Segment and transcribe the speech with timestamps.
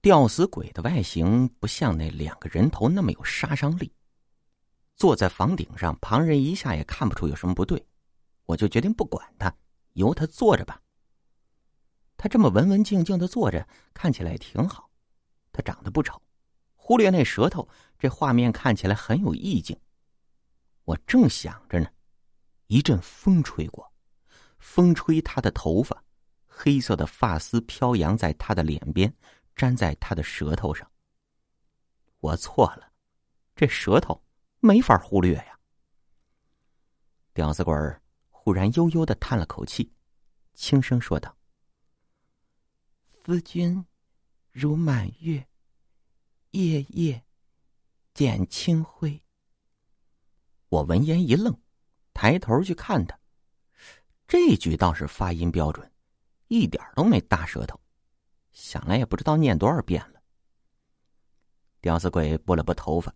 [0.00, 3.92] 吊死鬼的外形不像那两个人头那么有杀伤力。
[4.96, 7.84] 坐在房顶上，旁人一下也看不出有什么不对，
[8.46, 9.54] 我就决定不管他，
[9.92, 10.80] 由他坐着吧。
[12.16, 14.90] 他这么文文静静的坐着，看起来也挺好。
[15.52, 16.20] 他长得不丑，
[16.74, 17.68] 忽略那舌头，
[17.98, 19.78] 这画面看起来很有意境。
[20.84, 21.88] 我正想着呢，
[22.66, 23.92] 一阵风吹过，
[24.58, 26.02] 风吹他的头发，
[26.46, 29.12] 黑色的发丝飘扬在他的脸边。
[29.58, 30.90] 粘在他的舌头上。
[32.20, 32.92] 我错了，
[33.54, 34.24] 这舌头
[34.60, 35.58] 没法忽略呀。
[37.32, 37.74] 吊死鬼
[38.30, 39.92] 忽然悠悠的叹了口气，
[40.54, 41.36] 轻声说道
[43.24, 43.84] ：“思君
[44.50, 45.46] 如满月，
[46.50, 47.22] 夜夜
[48.14, 49.22] 见清辉。”
[50.70, 51.56] 我闻言一愣，
[52.12, 53.18] 抬头去看他，
[54.26, 55.92] 这句倒是发音标准，
[56.48, 57.80] 一点都没大舌头。
[58.52, 60.20] 想来也不知道念多少遍了。
[61.80, 63.14] 吊死鬼拨了拨头发，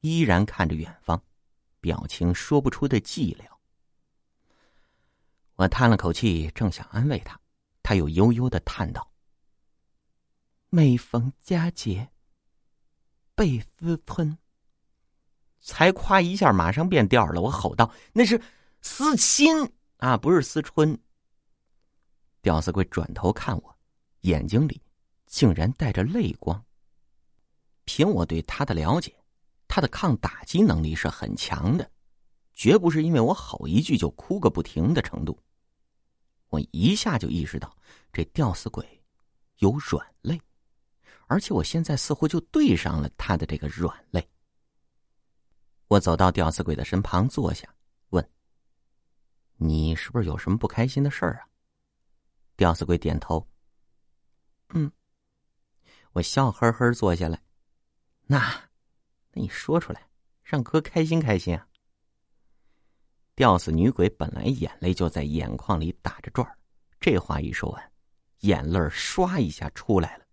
[0.00, 1.20] 依然看着远方，
[1.80, 3.44] 表情说不出的寂寥。
[5.56, 7.40] 我叹了口气，正想安慰他，
[7.82, 9.12] 他又悠悠的叹道
[10.68, 12.10] ：“每逢佳节
[13.34, 14.36] 倍思春。”
[15.60, 17.40] 才夸一下，马上变调了。
[17.40, 18.40] 我吼道：“那是
[18.80, 20.98] 思亲啊，不是思春。”
[22.42, 23.71] 吊死鬼转头看我。
[24.22, 24.82] 眼睛里
[25.26, 26.64] 竟然带着泪光。
[27.84, 29.14] 凭我对他的了解，
[29.68, 31.90] 他的抗打击能力是很强的，
[32.54, 35.38] 绝不是因为我吼一句就哭个不停的程度。
[36.48, 37.76] 我一下就意识到
[38.12, 38.86] 这吊死鬼
[39.58, 40.40] 有软肋，
[41.26, 44.28] 而且我现在似乎就对上了他的这个软肋。
[45.88, 47.66] 我走到吊死鬼的身旁坐下，
[48.10, 48.30] 问
[49.56, 51.48] ：“你是不是有什么不开心的事儿啊？”
[52.56, 53.46] 吊死鬼点头。
[54.74, 54.90] 嗯，
[56.12, 57.42] 我笑呵呵坐下来。
[58.26, 58.38] 那，
[59.32, 60.08] 那你说出来，
[60.42, 61.68] 让哥开心开心啊！
[63.34, 66.46] 吊死女鬼本来眼泪就在眼眶里打着转，
[67.00, 67.92] 这话一说完，
[68.40, 70.26] 眼泪唰一下出来了。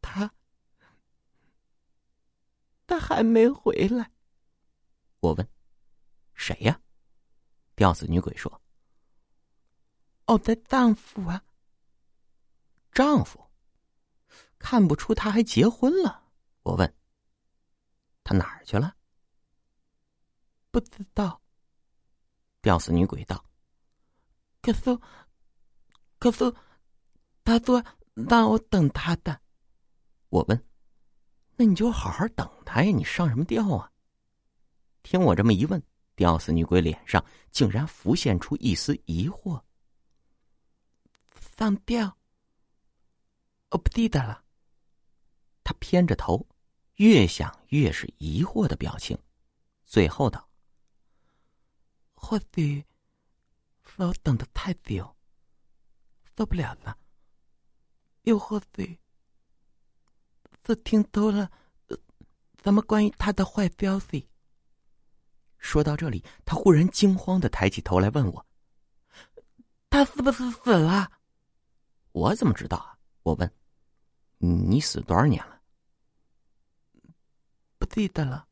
[0.00, 0.30] 他，
[2.86, 4.10] 他还没回来。
[5.20, 5.48] 我问
[6.34, 6.80] ：“谁呀？”
[7.74, 8.62] 吊死女鬼说
[10.26, 11.42] ：“我的丈夫啊。”
[12.98, 13.38] 丈夫，
[14.58, 16.24] 看不出他还结婚了。
[16.64, 16.96] 我问
[18.24, 18.92] ：“他哪儿去了？”
[20.72, 21.40] 不知道。
[22.60, 23.44] 吊死女鬼道
[24.60, 24.98] ：“可是，
[26.18, 26.52] 可是，
[27.44, 27.80] 他说
[28.14, 29.40] 让我等他的。”
[30.30, 30.66] 我问
[31.54, 33.92] ：“那你就好好等他呀，你上什么吊啊？”
[35.04, 35.80] 听我这么一问，
[36.16, 39.62] 吊死女鬼脸上竟然浮现出一丝疑惑
[41.56, 42.12] ：“上吊。”
[43.70, 44.44] 我不记得了。
[45.62, 46.46] 他偏着头，
[46.94, 49.18] 越想越是疑惑的表情，
[49.84, 50.48] 最后道
[52.14, 52.84] ：“或许
[53.84, 55.14] 是我等的太久，
[56.36, 56.96] 受不了了；
[58.22, 58.98] 又或许
[60.66, 61.50] 是听多了
[62.62, 64.28] 什么关于他的坏消息。”
[65.58, 68.46] 说到这里，他忽然惊慌的抬起头来问我
[69.90, 71.12] ：“他是不是死了？”
[72.12, 72.97] 我怎么知道啊？
[73.28, 73.52] 我问
[74.38, 75.60] ：“你死多少年了？”
[77.76, 78.48] 不记得了。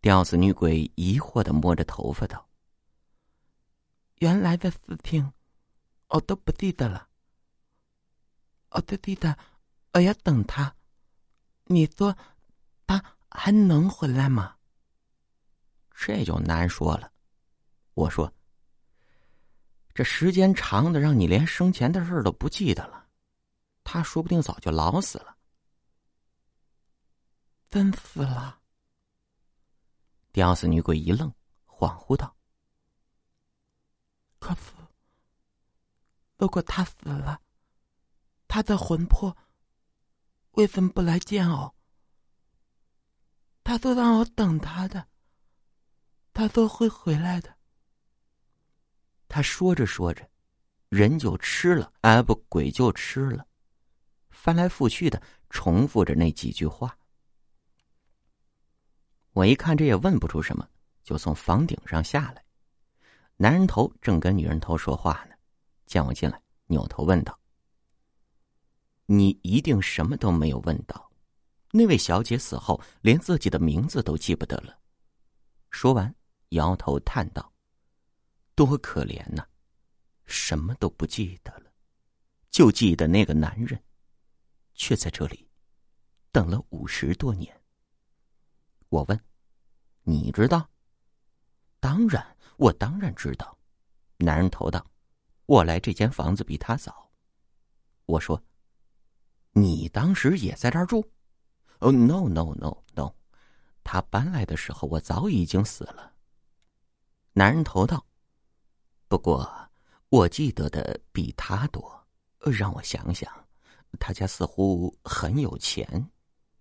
[0.00, 2.48] 吊死女鬼疑惑的摸着头发道
[4.18, 5.32] ：“原来的事情，
[6.08, 7.08] 我都不记得了。
[8.70, 9.38] 我都记得
[9.92, 10.74] 我要等他。
[11.66, 12.16] 你说
[12.88, 14.56] 他还能回来吗？”
[15.94, 17.12] 这就难说了。
[17.94, 18.32] 我说
[19.94, 22.98] ：“这时间长的，让你连生前的事都不记得了。”
[23.92, 25.36] 他说不定早就老死了，
[27.72, 28.60] 真死了。
[30.30, 31.28] 吊死女鬼一愣，
[31.66, 32.36] 恍惚道
[34.38, 34.70] ：“可是，
[36.38, 37.42] 如果他死了，
[38.46, 39.36] 他的魂魄
[40.52, 41.74] 为什么不来见我？
[43.64, 45.08] 他说让我等他的，
[46.32, 47.58] 他说会回来的。”
[49.26, 50.30] 他说着说着，
[50.90, 53.48] 人就吃了，哎，不，鬼就吃了。
[54.42, 55.20] 翻来覆去的
[55.50, 56.96] 重复着那几句话，
[59.32, 60.66] 我一看这也问不出什么，
[61.04, 62.42] 就从房顶上下来。
[63.36, 65.34] 男人头正跟女人头说话呢，
[65.84, 67.38] 见我进来，扭头问道
[69.04, 71.12] ：“你一定什么都没有问到？
[71.70, 74.74] 那位小姐死后连自己的名字都记不得了。”
[75.68, 76.14] 说完，
[76.48, 77.52] 摇头叹道
[78.56, 79.44] ：“多可怜呐，
[80.24, 81.70] 什么都不记得了，
[82.50, 83.78] 就记得那个男人。”
[84.80, 85.46] 却在这里
[86.32, 87.54] 等了五十多年。
[88.88, 89.24] 我问
[90.04, 90.70] ：“你知道
[91.78, 93.58] ？”“当然，我当然知道。”
[94.16, 94.84] 男人头道
[95.44, 97.10] ：“我来这间房子比他早。”
[98.06, 98.42] 我说
[99.52, 101.06] ：“你当时也在这儿住
[101.80, 103.12] ？”“哦，no no no no，
[103.84, 106.14] 他搬来的时候我早已经死了。”
[107.34, 108.06] 男人头道
[109.08, 109.70] ：“不过
[110.08, 112.00] 我记得的比他多。
[112.46, 113.30] 让我想想，
[113.98, 116.10] 他家似乎很有钱。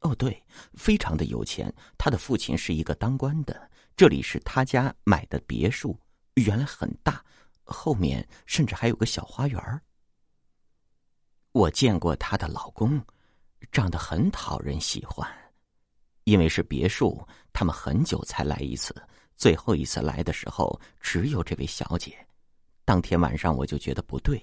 [0.00, 0.42] 哦，对，
[0.74, 1.72] 非常的有钱。
[1.96, 5.98] 他的父亲是一个当官的，这里是他家买的别墅，
[6.34, 7.24] 原来很大，
[7.62, 9.80] 后面甚至还有个小花园。
[11.52, 13.00] 我见过她的老公，
[13.72, 15.26] 长得很讨人喜欢。
[16.24, 18.94] 因为是别墅，他们很久才来一次。
[19.36, 22.14] 最后一次来的时候，只有这位小姐。
[22.84, 24.42] 当天晚上我就觉得不对，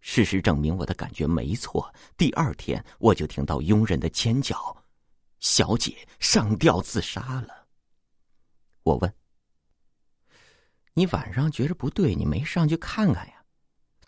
[0.00, 1.92] 事实证明我的感觉没错。
[2.16, 4.76] 第二天我就听到佣人的尖叫，
[5.40, 7.66] 小姐上吊自杀了。
[8.82, 9.14] 我问
[10.94, 13.44] ：“你晚上觉着不对，你没上去看看呀？”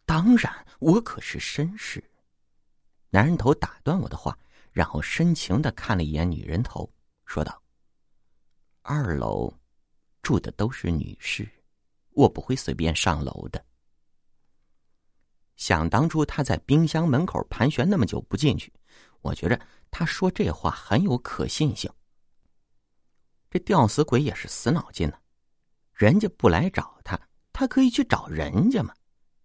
[0.06, 2.02] 当然，我可是绅士。
[3.10, 4.38] 男人头打断我的话，
[4.72, 6.90] 然后深情的看了一眼女人头，
[7.26, 7.62] 说道
[8.82, 9.52] ：“二楼。”
[10.22, 11.48] 住的都是女士，
[12.10, 13.64] 我不会随便上楼的。
[15.62, 18.72] 想当初他在冰箱门口盘旋那么久不进去，
[19.20, 19.56] 我觉着
[19.92, 21.88] 他说这话很有可信性。
[23.48, 25.16] 这吊死鬼也是死脑筋呢，
[25.94, 27.16] 人家不来找他，
[27.52, 28.92] 他可以去找人家嘛。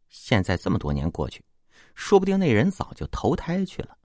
[0.10, 1.46] 现在这么多年过去，
[1.94, 3.96] 说不定那人早就投胎去了。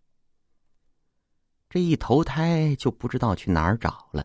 [1.70, 4.22] 这一投胎就不知道去哪儿找了，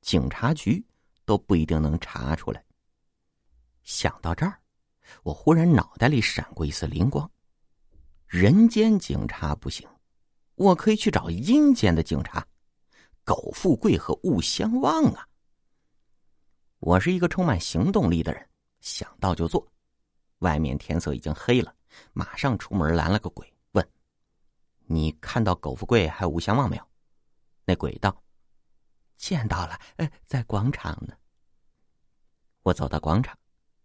[0.00, 0.82] 警察局。
[1.26, 2.64] 都不一定能查出来。
[3.84, 4.59] 想到这儿，
[5.22, 7.30] 我忽然脑袋里闪过一丝灵光：
[8.26, 9.88] 人间警察不行，
[10.54, 12.46] 我可以去找阴间的警察——
[13.24, 15.26] 苟富贵和勿相忘啊！
[16.78, 18.48] 我是一个充满行动力的人，
[18.80, 19.66] 想到就做。
[20.38, 21.74] 外面天色已经黑了，
[22.12, 23.88] 马上出门拦了个鬼，问
[24.88, 26.88] ：“你看到苟富贵还有物相忘没有？”
[27.66, 28.22] 那鬼道
[29.18, 29.78] ：“见到了，
[30.24, 31.14] 在广场呢。”
[32.64, 33.38] 我走到广场，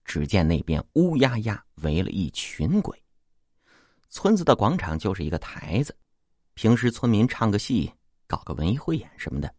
[0.06, 3.04] 只见那边乌压压围了一群鬼。
[4.08, 5.94] 村子的广场就是一个台子，
[6.54, 7.92] 平时村民唱个戏、
[8.28, 9.54] 搞个文艺汇演什么的。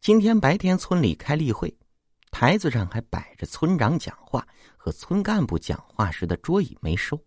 [0.00, 1.74] 今天白天村里开例会，
[2.30, 7.18] 台子上还摆着村长讲话和村干部讲话时的桌椅没收。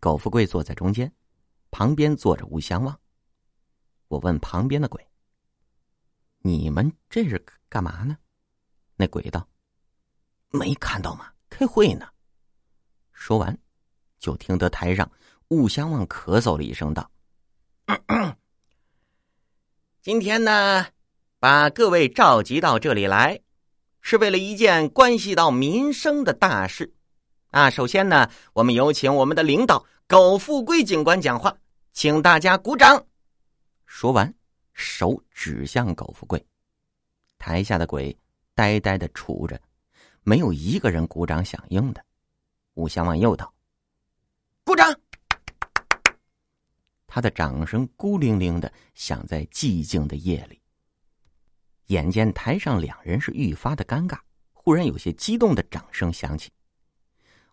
[0.00, 1.12] 苟富贵坐在中间，
[1.70, 2.98] 旁边坐着吴相望。
[4.08, 5.06] 我问旁边的鬼
[6.40, 8.16] ：“你们这是干嘛呢？”
[8.96, 9.46] 那鬼道。
[10.54, 11.26] 没看到吗？
[11.50, 12.06] 开会呢。
[13.12, 13.56] 说完，
[14.18, 15.10] 就听得台上
[15.48, 17.10] 雾相望咳嗽了一声，道
[20.00, 20.86] ：“今天呢，
[21.40, 23.40] 把各位召集到这里来，
[24.00, 26.94] 是为了一件关系到民生的大事。
[27.50, 31.56] 啊，首先呢，我们有请我们的领导苟富贵警官讲话，
[31.92, 33.04] 请大家鼓掌。”
[33.86, 34.32] 说完，
[34.72, 36.44] 手指向苟富贵，
[37.38, 38.16] 台下的鬼
[38.54, 39.60] 呆呆的杵着。
[40.24, 42.02] 没有一个人鼓掌响应的，
[42.74, 43.52] 武相望又道
[44.64, 44.98] ：“鼓掌。”
[47.06, 50.60] 他的掌声孤零零的响在寂静的夜里。
[51.88, 54.18] 眼见台上两人是愈发的尴尬，
[54.52, 56.50] 忽然有些激动的掌声响起。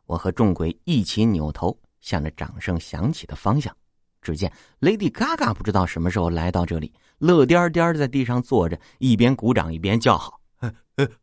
[0.06, 3.76] 我和众鬼一起扭头向着掌声响起的方向，
[4.22, 10.40] 只见 Lady Gaga 不知道什么时候来到这里，乐颠颠在地上坐着，一边鼓掌一边叫好：“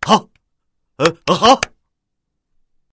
[0.07, 0.29] 好。”
[0.99, 1.61] 呃，好。